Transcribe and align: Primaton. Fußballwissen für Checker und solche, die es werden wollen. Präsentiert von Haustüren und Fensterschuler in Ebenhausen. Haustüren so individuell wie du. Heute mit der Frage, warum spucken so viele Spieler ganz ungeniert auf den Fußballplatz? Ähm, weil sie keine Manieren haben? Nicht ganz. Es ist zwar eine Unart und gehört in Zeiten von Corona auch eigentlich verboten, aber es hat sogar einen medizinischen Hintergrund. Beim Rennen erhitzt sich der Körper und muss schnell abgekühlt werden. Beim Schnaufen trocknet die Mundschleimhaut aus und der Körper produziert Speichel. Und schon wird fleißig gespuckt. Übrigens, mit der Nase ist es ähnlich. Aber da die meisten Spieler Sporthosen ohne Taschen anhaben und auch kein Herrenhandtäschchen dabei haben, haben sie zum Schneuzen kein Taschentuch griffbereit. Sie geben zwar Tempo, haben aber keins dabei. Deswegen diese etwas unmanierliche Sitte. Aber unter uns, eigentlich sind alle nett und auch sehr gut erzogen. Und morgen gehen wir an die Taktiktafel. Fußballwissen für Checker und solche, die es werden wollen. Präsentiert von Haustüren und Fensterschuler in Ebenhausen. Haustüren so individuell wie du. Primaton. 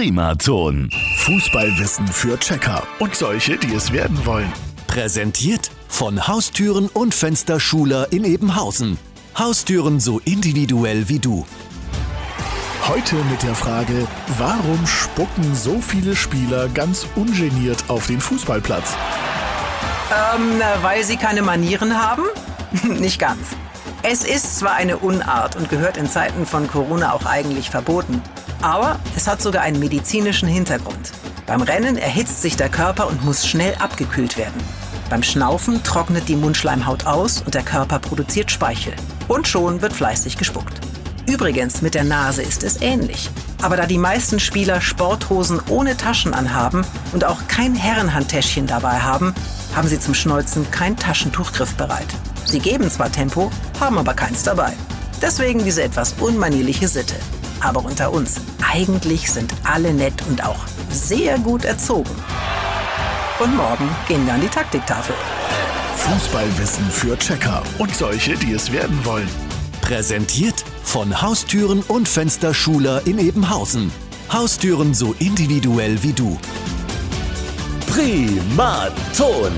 Primaton. 0.00 0.88
Fußballwissen 1.18 2.08
für 2.08 2.38
Checker 2.38 2.82
und 3.00 3.14
solche, 3.14 3.58
die 3.58 3.74
es 3.74 3.92
werden 3.92 4.24
wollen. 4.24 4.50
Präsentiert 4.86 5.70
von 5.88 6.26
Haustüren 6.26 6.88
und 6.88 7.14
Fensterschuler 7.14 8.10
in 8.10 8.24
Ebenhausen. 8.24 8.96
Haustüren 9.38 10.00
so 10.00 10.18
individuell 10.24 11.10
wie 11.10 11.18
du. 11.18 11.44
Heute 12.88 13.16
mit 13.30 13.42
der 13.42 13.54
Frage, 13.54 14.08
warum 14.38 14.86
spucken 14.86 15.54
so 15.54 15.82
viele 15.82 16.16
Spieler 16.16 16.70
ganz 16.70 17.06
ungeniert 17.14 17.84
auf 17.88 18.06
den 18.06 18.22
Fußballplatz? 18.22 18.96
Ähm, 20.34 20.62
weil 20.80 21.04
sie 21.04 21.18
keine 21.18 21.42
Manieren 21.42 21.94
haben? 21.94 22.22
Nicht 22.98 23.18
ganz. 23.18 23.48
Es 24.02 24.24
ist 24.24 24.58
zwar 24.58 24.72
eine 24.72 24.96
Unart 24.96 25.56
und 25.56 25.68
gehört 25.68 25.98
in 25.98 26.08
Zeiten 26.08 26.46
von 26.46 26.66
Corona 26.66 27.12
auch 27.12 27.26
eigentlich 27.26 27.68
verboten, 27.68 28.22
aber 28.62 28.98
es 29.14 29.28
hat 29.28 29.42
sogar 29.42 29.62
einen 29.62 29.78
medizinischen 29.78 30.48
Hintergrund. 30.48 31.12
Beim 31.46 31.60
Rennen 31.60 31.98
erhitzt 31.98 32.40
sich 32.40 32.56
der 32.56 32.70
Körper 32.70 33.08
und 33.08 33.22
muss 33.26 33.46
schnell 33.46 33.74
abgekühlt 33.74 34.38
werden. 34.38 34.58
Beim 35.10 35.22
Schnaufen 35.22 35.82
trocknet 35.82 36.28
die 36.28 36.36
Mundschleimhaut 36.36 37.04
aus 37.04 37.42
und 37.42 37.54
der 37.54 37.62
Körper 37.62 37.98
produziert 37.98 38.50
Speichel. 38.50 38.94
Und 39.28 39.46
schon 39.46 39.82
wird 39.82 39.92
fleißig 39.92 40.38
gespuckt. 40.38 40.80
Übrigens, 41.28 41.82
mit 41.82 41.94
der 41.94 42.04
Nase 42.04 42.42
ist 42.42 42.62
es 42.62 42.80
ähnlich. 42.80 43.28
Aber 43.60 43.76
da 43.76 43.84
die 43.84 43.98
meisten 43.98 44.40
Spieler 44.40 44.80
Sporthosen 44.80 45.60
ohne 45.68 45.96
Taschen 45.96 46.32
anhaben 46.32 46.86
und 47.12 47.26
auch 47.26 47.46
kein 47.48 47.74
Herrenhandtäschchen 47.74 48.66
dabei 48.66 49.00
haben, 49.00 49.34
haben 49.76 49.88
sie 49.88 50.00
zum 50.00 50.14
Schneuzen 50.14 50.70
kein 50.70 50.96
Taschentuch 50.96 51.52
griffbereit. 51.52 52.08
Sie 52.44 52.58
geben 52.58 52.90
zwar 52.90 53.10
Tempo, 53.10 53.50
haben 53.78 53.98
aber 53.98 54.14
keins 54.14 54.42
dabei. 54.42 54.72
Deswegen 55.22 55.64
diese 55.64 55.82
etwas 55.82 56.14
unmanierliche 56.20 56.88
Sitte. 56.88 57.14
Aber 57.60 57.84
unter 57.84 58.12
uns, 58.12 58.36
eigentlich 58.72 59.30
sind 59.30 59.52
alle 59.64 59.92
nett 59.92 60.14
und 60.28 60.44
auch 60.44 60.60
sehr 60.90 61.38
gut 61.38 61.64
erzogen. 61.64 62.10
Und 63.38 63.56
morgen 63.56 63.88
gehen 64.08 64.26
wir 64.26 64.34
an 64.34 64.40
die 64.40 64.48
Taktiktafel. 64.48 65.14
Fußballwissen 65.96 66.90
für 66.90 67.18
Checker 67.18 67.62
und 67.78 67.94
solche, 67.94 68.34
die 68.34 68.52
es 68.54 68.72
werden 68.72 69.04
wollen. 69.04 69.28
Präsentiert 69.82 70.64
von 70.82 71.20
Haustüren 71.20 71.82
und 71.82 72.08
Fensterschuler 72.08 73.06
in 73.06 73.18
Ebenhausen. 73.18 73.92
Haustüren 74.32 74.94
so 74.94 75.14
individuell 75.18 76.02
wie 76.02 76.12
du. 76.12 76.38
Primaton. 77.86 79.52